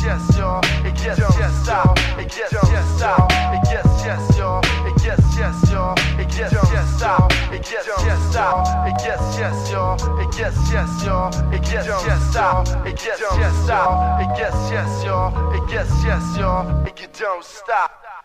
[0.10, 0.60] Yes, yo.
[1.06, 2.00] Yes, yes, stop.
[2.18, 3.32] Yes, yes, stop.
[3.70, 4.60] Yes, yes, yo.
[5.06, 5.94] Yes, yes, yo.
[6.18, 7.32] Yes, yes, stop.
[7.52, 8.66] Yes, yes, stop.
[9.06, 9.98] Yes, yes, yo.
[10.36, 11.30] Yes, yes, yo.
[11.52, 12.68] Yes, yes, stop.
[12.86, 14.20] Yes, yes, stop.
[14.36, 15.30] Yes, yes, yo.
[15.70, 16.84] Yes, yes, yo.
[16.98, 18.19] You don't stop.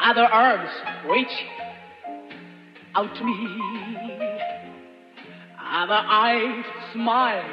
[0.00, 0.70] ，Other arms
[1.08, 1.46] reach
[2.94, 3.60] out to me.
[5.70, 7.44] Other eyes smile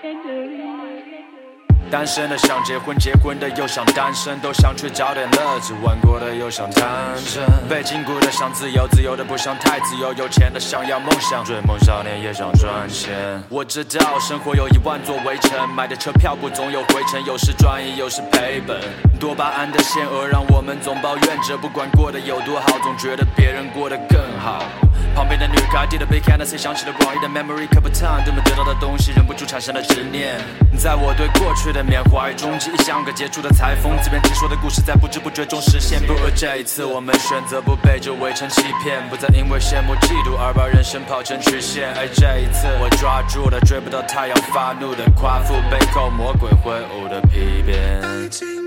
[0.00, 1.39] tenderly.
[1.88, 6.84] 单身的想结婚，结婚的又想单身，都想去找点乐子，玩过的又想贪
[7.18, 13.42] 嗔，被禁锢的想自由，自由的不想太自由，有钱的想要梦想，追梦少年也想赚钱。
[13.48, 18.80] 我知道生活有一万座围城，买的车票不总有回程，有时赚一，有时赔本。
[19.18, 24.64] 多巴胺的限额让我们总抱怨着，不管过得有多好，总觉得别人过得更好。
[25.14, 30.38] 旁边的女孩递了杯 Hennessy，想起了广义的 memory cup time，对没得到的东西忍不住产生了执念。
[30.78, 36.00] 在我对过去的缅怀中，记忆像个杰出的裁缝，自编自说的故事在不知不觉中实现。
[36.06, 41.92] 不如这一次，我们选择不被这围城欺骗，不再因为羡慕嫉妒而把人生跑成曲线。
[41.96, 48.59] 而这一次，我抓住了追不到太阳发怒的夸父，背后魔鬼挥舞的皮鞭。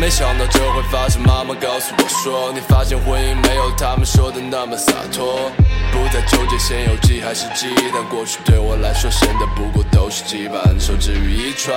[0.00, 5.50] 没想到这会发生，妈妈告诉我说，你发现婚姻没有他们说的那么洒脱，
[5.92, 11.74] 不再纠结先有鸡还是鸡，但过去对我来说，现在不过都是羁绊，受制于遗传，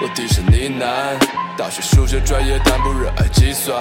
[0.00, 1.44] 我低声呢喃。
[1.56, 3.72] 大学数学专业，但不热爱计算。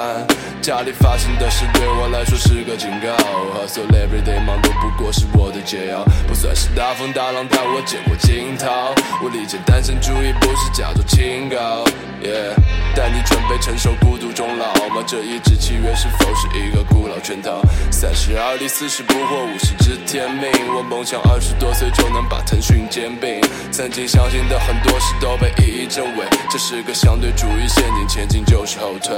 [0.62, 3.10] 家里发生的事对我来说是个警告。
[3.58, 6.06] Hustle every day，忙都不过是我的解药。
[6.28, 8.94] 不算是大风大浪，但我见过惊涛。
[9.24, 11.84] 我理解单身主义不是假作清高。
[12.22, 12.54] Yeah，
[12.96, 15.04] 但你准备承受孤独终老吗？
[15.06, 17.60] 这一纸契约是否是一个古老圈套？
[17.92, 20.52] 三十而立，四十不惑，五十十知天命。
[20.76, 23.42] 我梦想二十多岁就能把腾讯兼并。
[23.72, 29.18] 曾经相信的很多事都被一一证伪，这是个相对主义陷阱，前进就是后退。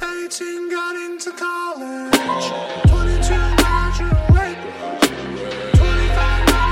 [0.00, 2.14] 18 got into college.
[2.88, 4.56] 22 graduate.
[5.74, 6.66] 25 now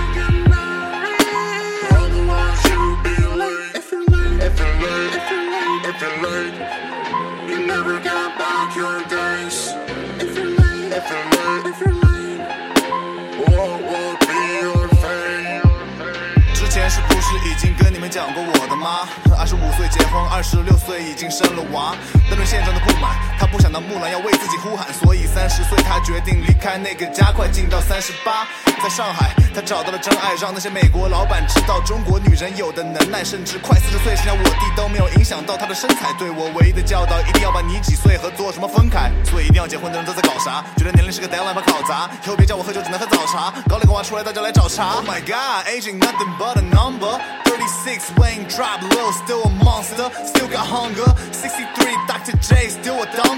[16.94, 19.02] 是不是已经跟你们讲过我的妈？
[19.36, 21.96] 二十五岁结婚，二十六岁已经生了娃。
[22.30, 28.48] 但对现状的不满，他不想当木兰，要为自己呼喊，所以三十岁他决定离开那个家，快进到三十八。
[28.82, 36.10] 在上海，他找到了真爱，让那些美国老板知道中国女人有的能耐，甚至快四十岁，剩下我弟都没有影响到他的身材。
[36.18, 39.12] 对我唯一的教导，一定要把你几岁和做什么分开。
[39.28, 40.64] 所以一定要结婚的人都在搞啥？
[40.78, 43.52] 觉得年龄是个 deadline 怕搞砸，以后别叫我喝酒，只能喝早茶。
[43.68, 44.96] 搞两个娃出来，大家来找茬。
[44.96, 47.20] Oh my god, aging nothing but a number.
[47.44, 51.04] 36 weighing drop low, still a monster, still got hunger.
[51.30, 52.36] 63 Dr.
[52.40, 53.33] J, still a dumb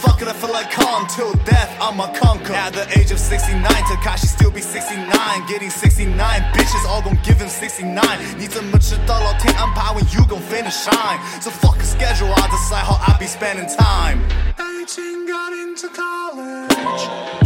[0.00, 2.54] Fuck it, I feel like calm till death, I'm a conquer.
[2.54, 6.16] At the age of 69, Takashi still be 69, getting 69
[6.52, 8.02] bitches all gon' give him 69.
[8.38, 11.18] 你怎么知道老天安排 when you gon' finish shine?
[11.40, 14.20] So fuck a schedule, I decide how I be spending time.
[14.58, 17.43] 18 got into college.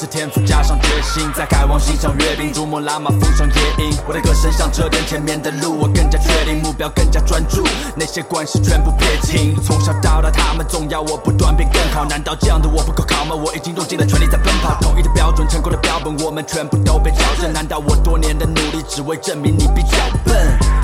[0.00, 3.94] 是天赋加上决心，在开往星上阅兵，珠穆朗玛峰上夜莺。
[4.08, 7.62] 我的歌声响彻电前面的路，我更加确定目标，更加专注，
[7.94, 9.54] 那些关系全部撇清。
[9.62, 13.34] 从小到大，他们总要我不断变更好，难道这样的我不够靠吗？
[13.34, 17.52] 我已经用尽了全力在奔跑，统一的标准，成功的标本，我们全部都被校正。
[17.52, 20.79] 难道我多年的努力只为证明你比较笨？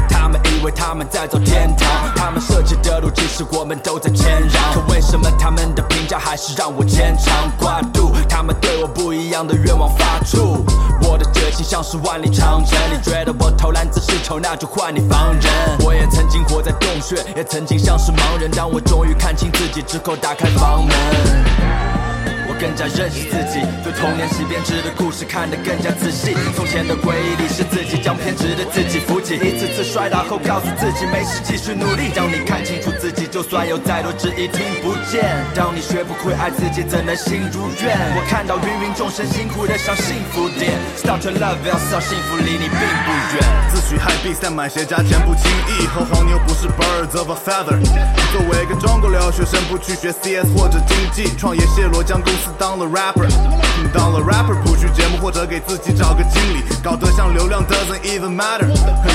[0.67, 4.75] 为他们在走天堂，他们设计的路，其实我们都在谦让。
[4.75, 8.13] 可为什么他们的评价还是让我牵肠挂肚？
[8.29, 10.67] 他们对我不一样的愿望发出，
[11.03, 12.77] 我的决心像是万里长城。
[12.93, 15.45] 你觉得我偷懒姿势丑，那就换你放人。
[15.85, 18.51] 我也曾经活在洞穴，也曾经像是盲人。
[18.51, 21.96] 当我终于看清自己之后，打开房门。
[22.59, 26.35] 更加认识自己，对童年时编织的故事看得更加仔细。
[26.55, 32.11] 从前的回忆里是自己将偏执的自己扶起，一次次摔倒后告诉自己没事，继续努力。
[32.15, 35.25] 当你看清楚自己，就算有再多质疑听不见。
[35.55, 37.97] 当你学不会爱自己，怎能心如愿？
[38.17, 43.45] 我看到芸芸众生辛苦的像幸福点，Start to love yourself，幸福离你并不远。
[43.69, 47.79] 自诩嗨比赛买鞋加钱不轻易，和黄牛不是 birds of a feather。
[48.33, 53.29] 作为一个中国留学生，不去学 CS 或者经济，创业泄露将公司当了 rapper，
[53.93, 58.67] 当了 rapper 不去节目或者给自己找个经理，搞得像流量 doesn't even matter。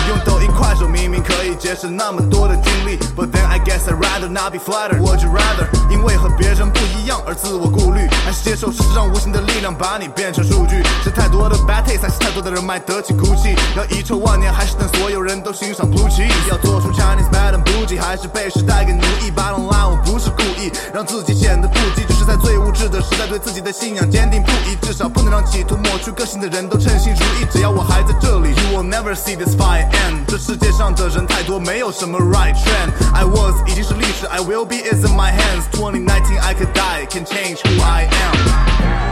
[0.09, 4.99] 用抖音快手明明可以节省那么多的精力，But then I guess I'd rather not be flattered。
[4.99, 10.84] Would you rather 因为和别人不一样而自我顾虑，还是接受事实上无形的力量把你变成数据？
[11.03, 13.55] 是太多的 bad taste，还是太多的人脉得起骨气？
[13.75, 16.32] 要遗臭万年，还是等所有人都欣赏 blue cheese？
[16.49, 24.76] 要做出 Chinese Madam Bougie，还是被时代给奴役？Bottom line，我不是故意让自己显得不羁，只是在最无知的时代在对自己的信仰坚定不移。
[24.82, 27.45] 至少不能让企图抹去个性的人都称心如意。
[27.51, 30.26] 只要我还在这里，You will never see this fire end。
[30.28, 32.91] 这世界上的人太多，没有什么 right trend。
[33.13, 35.69] I was 已经是历史，I will be is in my hands。
[35.72, 39.11] 2019 I could die, can change who I am。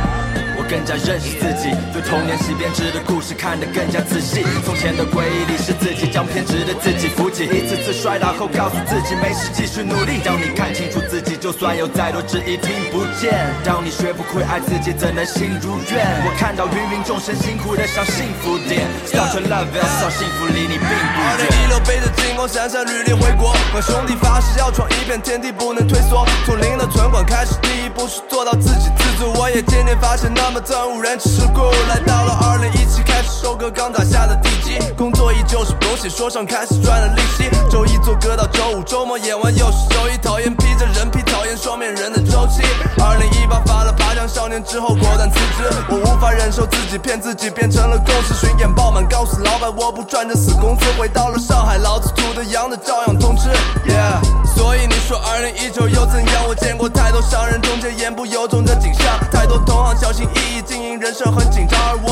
[0.69, 4.45] 我更加认识自己，对童年时编织的故事看得更加仔细。
[4.63, 10.21] 从前的回忆里是自己将偏执的自己扶起，一次次摔倒后告诉自己没事，继续努力。
[10.23, 13.33] 当你看清楚自己，就算有再多质疑听不见。
[13.65, 16.05] 当你学不会爱自己，怎能心如愿？
[16.21, 21.65] 我看到芸芸众生辛苦的像幸福点，Start to love yourself，幸福离你并不二零远。
[21.65, 26.27] 一六背着金光闪闪履历回国，和兄弟发誓要闯一片天地，不能退缩。
[26.45, 29.33] 从零的存款开始，第一步是做到自给自足。
[29.33, 31.61] 我也渐渐发现，那么憎恶人只是故。
[31.87, 37.49] 来到了二零一七，开始收割刚打下的地基，工作依旧是狗血，说唱开始赚了利息。
[37.69, 42.61] 周一做歌到周五，周末演完又是周一，讨厌披着人皮，讨厌双面人的周期。
[43.01, 50.85] 二零一八发了爬墙少年之后，果断辞职，我无法忍受自己骗自己，变成了公司巡演爆满，告诉老板我不赚这死工资。
[50.97, 53.49] 回到了上海，老子土的洋的照样通吃
[53.87, 54.19] ，yeah。
[54.55, 56.18] 所以你说二零一九又怎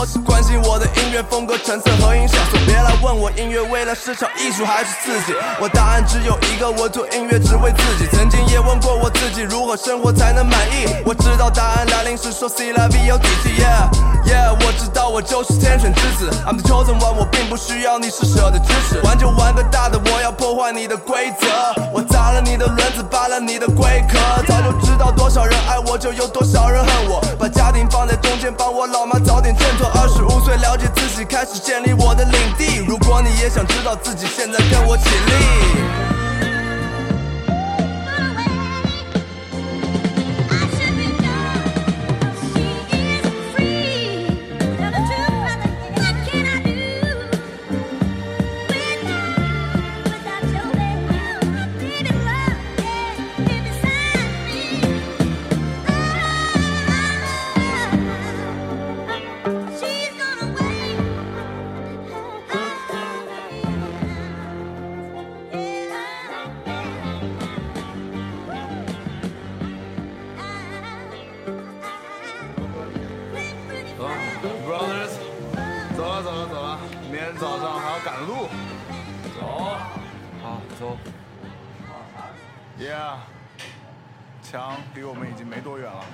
[0.08, 5.36] 是关心我的音乐风格成色和音响，所别来问我音乐为了市场艺术还是刺激。
[5.60, 8.08] 我答案只有一个，我做音乐只为自己。
[8.16, 10.88] 曾经也问过我自己，如何生活才能满意？
[11.06, 13.90] 我知道答案来临时说 C L V 有底气，Yeah
[14.24, 19.02] Yeah，我知道我就是天选之子，I'm the chosen one，我并不需要你施舍的支持。
[19.02, 21.48] 玩就玩个大的，我要破坏你的规则。
[21.94, 24.20] 我扒了你的轮子，扒了你的龟壳。
[24.46, 27.22] 早就知道多少人爱我，就有多少人恨我。
[27.40, 29.88] 把家庭放在中间，帮我老妈早点挣脱。
[29.96, 32.84] 二十五岁了解自己，开始建立我的领地。
[32.86, 35.97] 如果你也想知道自己，现在跟我起立。
[82.80, 83.18] Yeah，
[84.44, 86.06] 墙离我们已经没多远了。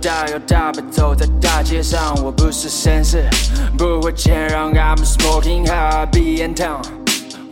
[0.00, 3.24] 大摇大摆走在大街上，我不是绅士，
[3.76, 4.72] 不会谦让。
[4.72, 6.82] I'm smoking happy in town。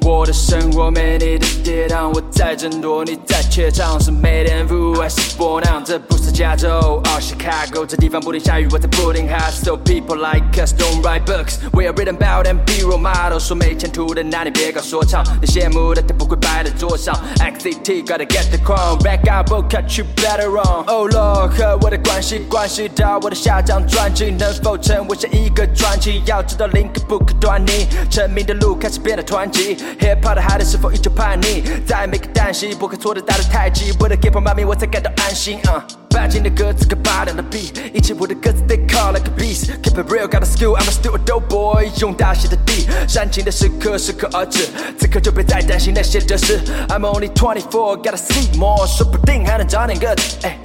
[0.03, 5.83] 我的生活没你的跌宕，我在争夺，你在怯场，是没天赋还是波浪？
[5.83, 9.79] 这不是加州，or Chicago，这地方不停下雨，我在不停 hustle。
[9.83, 13.39] People like us don't write books, we are written about and be role model。
[13.41, 17.15] 说没前途的，那你别搞说唱，你羡慕的他不会摆在桌上。
[17.39, 20.85] XCT gotta get the crown, back up, will cut you better on。
[20.87, 26.23] Oh Lord，和我的关系关系到我的下张专辑能否成为下一个传奇？
[26.27, 29.77] 要知道 link 不可断逆，成名的路开始变得湍急。
[30.01, 31.54] Hip hop 的孩子是否依旧叛逆？
[31.87, 35.59] 在每个旦夕，不可错的打的太极，为了 hip hop 骂名我才感到安心。
[35.65, 39.71] 啊、半斤的歌词跟八两的 beat，一起我的歌词 they call like a beast。
[39.83, 41.91] Keep it real, got a skill, I'm a still a dope boy。
[42.01, 46.61] 用大写的 D，煽情的时刻适可而止，此刻就别再担心那些得失。
[46.89, 50.37] I'm only twenty four，gotta see more，说不定还能找点个子。
[50.43, 50.59] 哎。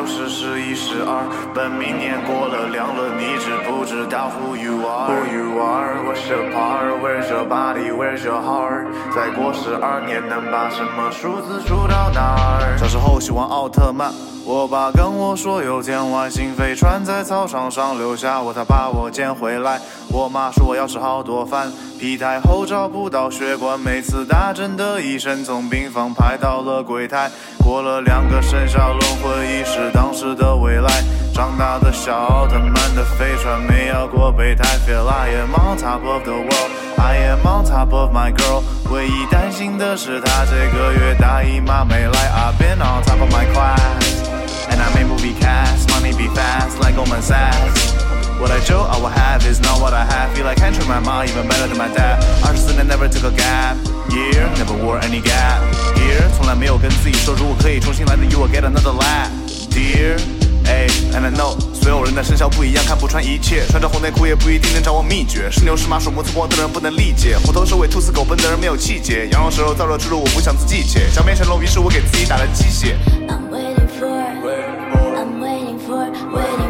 [0.00, 8.86] 七八九十十一十二，本命年过了凉了，你知不知道 who you are？Who you are？What's your part？Where's your body？Where's your heart？
[9.14, 12.78] 再过十二年能把什么数字数到哪儿？
[12.78, 14.10] 小时候喜欢奥特曼。
[14.46, 19.78] 我爸跟我说有天外星飞船在操场上留下我，他把我捡回来。
[20.12, 27.30] 我妈说我要吃好多饭，皮太厚找不到血管，每次打针的医生从病房排到了柜台。
[27.58, 30.90] 过了两个生肖轮回，已是当时的未来。
[31.32, 36.70] 长大的小奥特曼的飞船没要过备胎，Feel I am on top of the world。
[36.98, 42.10] I am on top of my girl，唯一担心的是她这个月大姨妈没来。
[42.12, 48.09] I've been on top of my class，and I make movie cast，money be fast，like Goldman Sachs。
[48.40, 50.34] What I show, I will have is not what I have.
[50.34, 52.24] Feel like entering my mom even better than my dad.
[52.42, 53.76] 二十四年 never took a gap
[54.08, 55.60] year, never wore any gap
[55.94, 56.24] here.
[56.38, 59.28] 从来没有跟自己说，如果可以重新来的，you will get another lap,
[59.68, 60.18] dear.
[60.64, 63.66] 哎，and I know，所有人的生肖不一样，看不穿一切。
[63.68, 65.50] 穿着红内裤也不一定能掌握秘诀。
[65.50, 69.28] 是牛是马属木测光的人不能理解，虎头蛇尾兔死狗奔的人没有气节。
[69.32, 72.96] 羊肉蛇肉燥热之路我不想自己切，想变成龙，于是我给自己打了鸡血。
[73.28, 76.69] I'm waiting for, I'm waiting for, waiting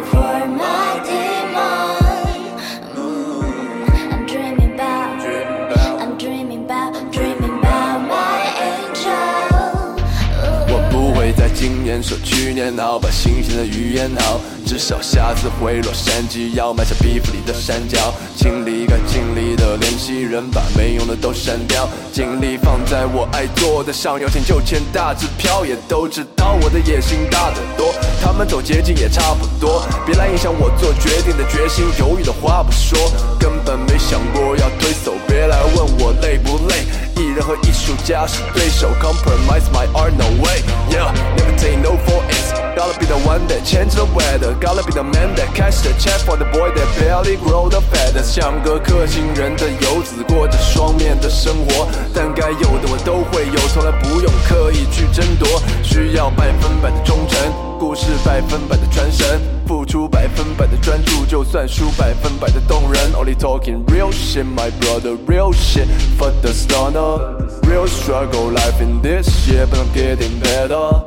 [11.71, 32.99] 今年说去年好，把新鲜的语言好，至少下次回洛杉矶要买下皮肤里的山脚，经历该经历的联系人，把没用的都删掉，精力放在我爱做的上，有钱就签大支票，也都知道我的野心大得多，他们走捷径也差不多，别来影响我做决定的决心，犹豫的话不说，
[33.39, 36.83] 根本没想过要推走，别来问我累不累，
[37.21, 44.81] 艺人和艺术家是对手，compromise my art no way，yeah，never take no for it，gotta be the one that change the weather，gotta
[44.81, 59.39] be the man that catch the check for the boy that barely grow the feathers，像个克星人的游子，过着双面的生活，但该有的我都会有，从来不用刻意去争夺，需要百分百的忠诚，故事百分百的传神，
[59.71, 63.13] 付出百分百的专注，就算输百分百的动人。
[63.13, 67.37] Only talking real shit, my brother, real shit for the stunner.
[67.63, 71.05] Real struggle life in this shit, but I'm getting better.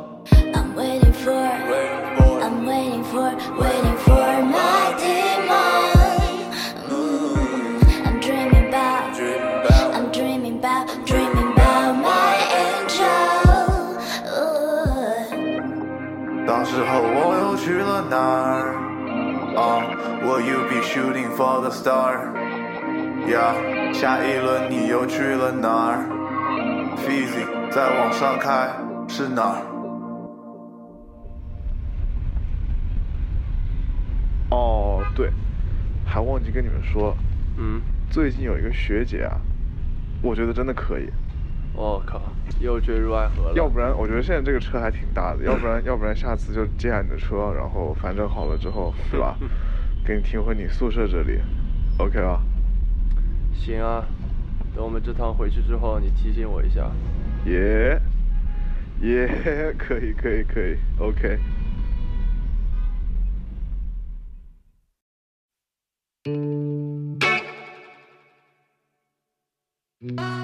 [0.55, 6.49] I'm waiting for, I'm waiting for, waiting for my demon.
[6.89, 9.15] Mm, I'm dreaming about,
[9.93, 13.05] I'm dreaming about, dreaming about my angel.
[14.33, 15.21] Ooh.
[16.47, 18.75] 当时候我又去了哪儿？
[19.57, 19.81] 啊、
[20.21, 22.19] w i l l you be shooting for the star？
[23.27, 23.55] 呀、
[23.91, 26.05] 下一轮你又去了哪儿
[26.95, 28.69] ？Fizzy 再往上开
[29.07, 29.65] 是哪儿？
[34.51, 35.31] 哦，对，
[36.05, 37.17] 还忘记跟你们说，
[37.57, 39.41] 嗯，最近有一个学姐啊，
[40.21, 41.09] 我觉得真的可以。
[41.75, 42.21] 我靠，
[42.59, 43.53] 又坠入爱河了。
[43.55, 49.37] 要不然，我觉得现在这个车还挺大的， 要不然，要不然下次就借下你的车，然后反正好了之后， 是吧？
[50.05, 51.39] 给你停回你宿舍这里
[51.97, 52.41] ，OK 吧？
[53.53, 54.05] 行啊，
[54.75, 56.89] 等我们这趟回去之后，你提醒我一下。
[57.45, 57.99] 耶，
[59.01, 59.27] 耶，
[59.77, 61.39] 可以，可以，可以，OK。
[70.01, 70.34] 回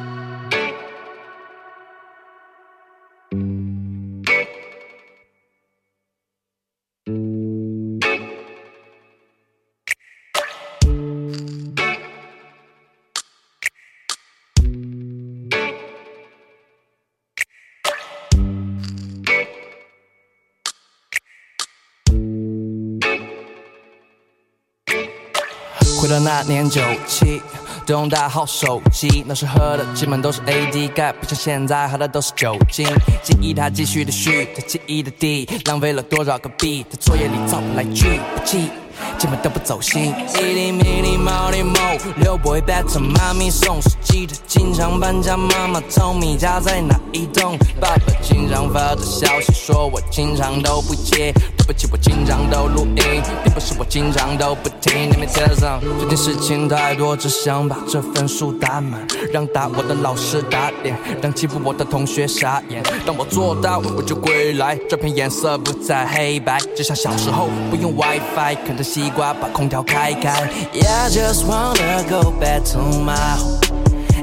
[27.85, 32.87] 都用大号手机，那时喝的基本都是 AD 钙，不像现在喝的都是酒精。
[33.23, 38.69] 记忆它继续的续，在记忆的地，浪费了多少个 B，在作业里造不来句，不记。
[39.17, 41.73] 基本都不走心，一粒米粒毛粒毛，
[42.17, 51.33] 刘伯会 back to 妈咪送手机的，经常搬家，妈妈 tell me 家在哪一栋，爸爸经常发着消息说我经常都不接，
[51.71, 55.09] 不起我经常都录音，并不是我经常都不听。
[55.09, 62.83] 你没贴上，最近事情太多，只想把这分数打满，让打我的老师打脸，让欺负我的同学傻眼。
[63.05, 70.49] 当我做到，我就归来，这片颜色不再黑白，就像小时候不用 WiFi，啃着西瓜把空调开开。
[70.73, 73.61] Yeah, I just wanna go back to my home,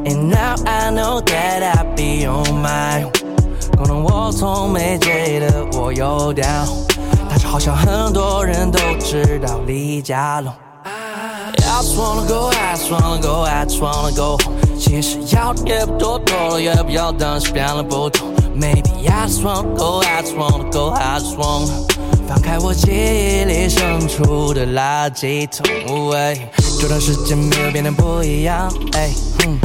[0.05, 3.13] and now I know that I'll be on my own.
[3.75, 6.85] 可能我从没觉得我有点红，
[7.49, 10.53] 好像很多人都知道李佳隆。
[10.85, 14.59] I just wanna go, I just wanna go, I just wanna go home。
[14.79, 18.29] 其实要的也不多，多了也不要，但是变了不同。
[18.55, 21.73] Maybe I just wanna go, I just wanna go, I just wanna。
[22.29, 26.39] 放开我记忆里深处的垃圾桶，喂，
[26.79, 29.59] 这段时间没有变得不一样，哎，哼。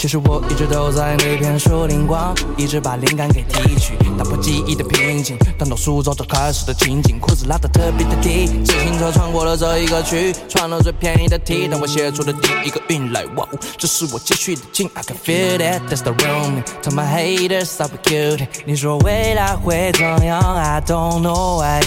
[0.00, 13.46] 其实我一直都在那片树林逛，一直把灵感给提取，打破记忆的瓶颈，当到塑造着开始的情景，裤子拉得特别的低，自行车穿过了这一个区，穿了最便宜的 T，当我写出的第一个韵来，哇，
[13.76, 16.62] 这是我继续的进，I can feel that that's the room。
[16.82, 21.82] Tell my haters I'll be cute，你说未来会怎样？I don't know why。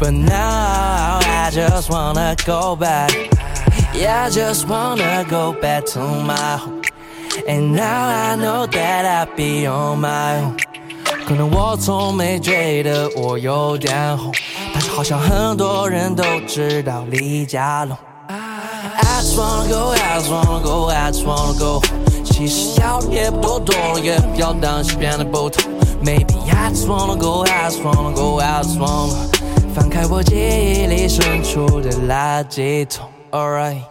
[0.00, 3.12] But now I just wanna go back.
[3.92, 6.81] Yeah, I just wanna go back to my home.
[7.47, 10.57] And now I know that I'll be on my own.
[11.27, 14.31] 可能我从没觉得我有点红，
[14.73, 17.97] 但是好像很多人都知道李佳隆。
[18.29, 21.81] I just wanna go, I just wanna go, I just wanna go.
[22.23, 25.71] 其实要的也不多，多了也不要担心变得不同。
[26.03, 29.13] Maybe I just wanna go, I just wanna go, I just wanna
[29.75, 33.09] 翻开我记忆里深处的垃圾桶。
[33.31, 33.83] Alright.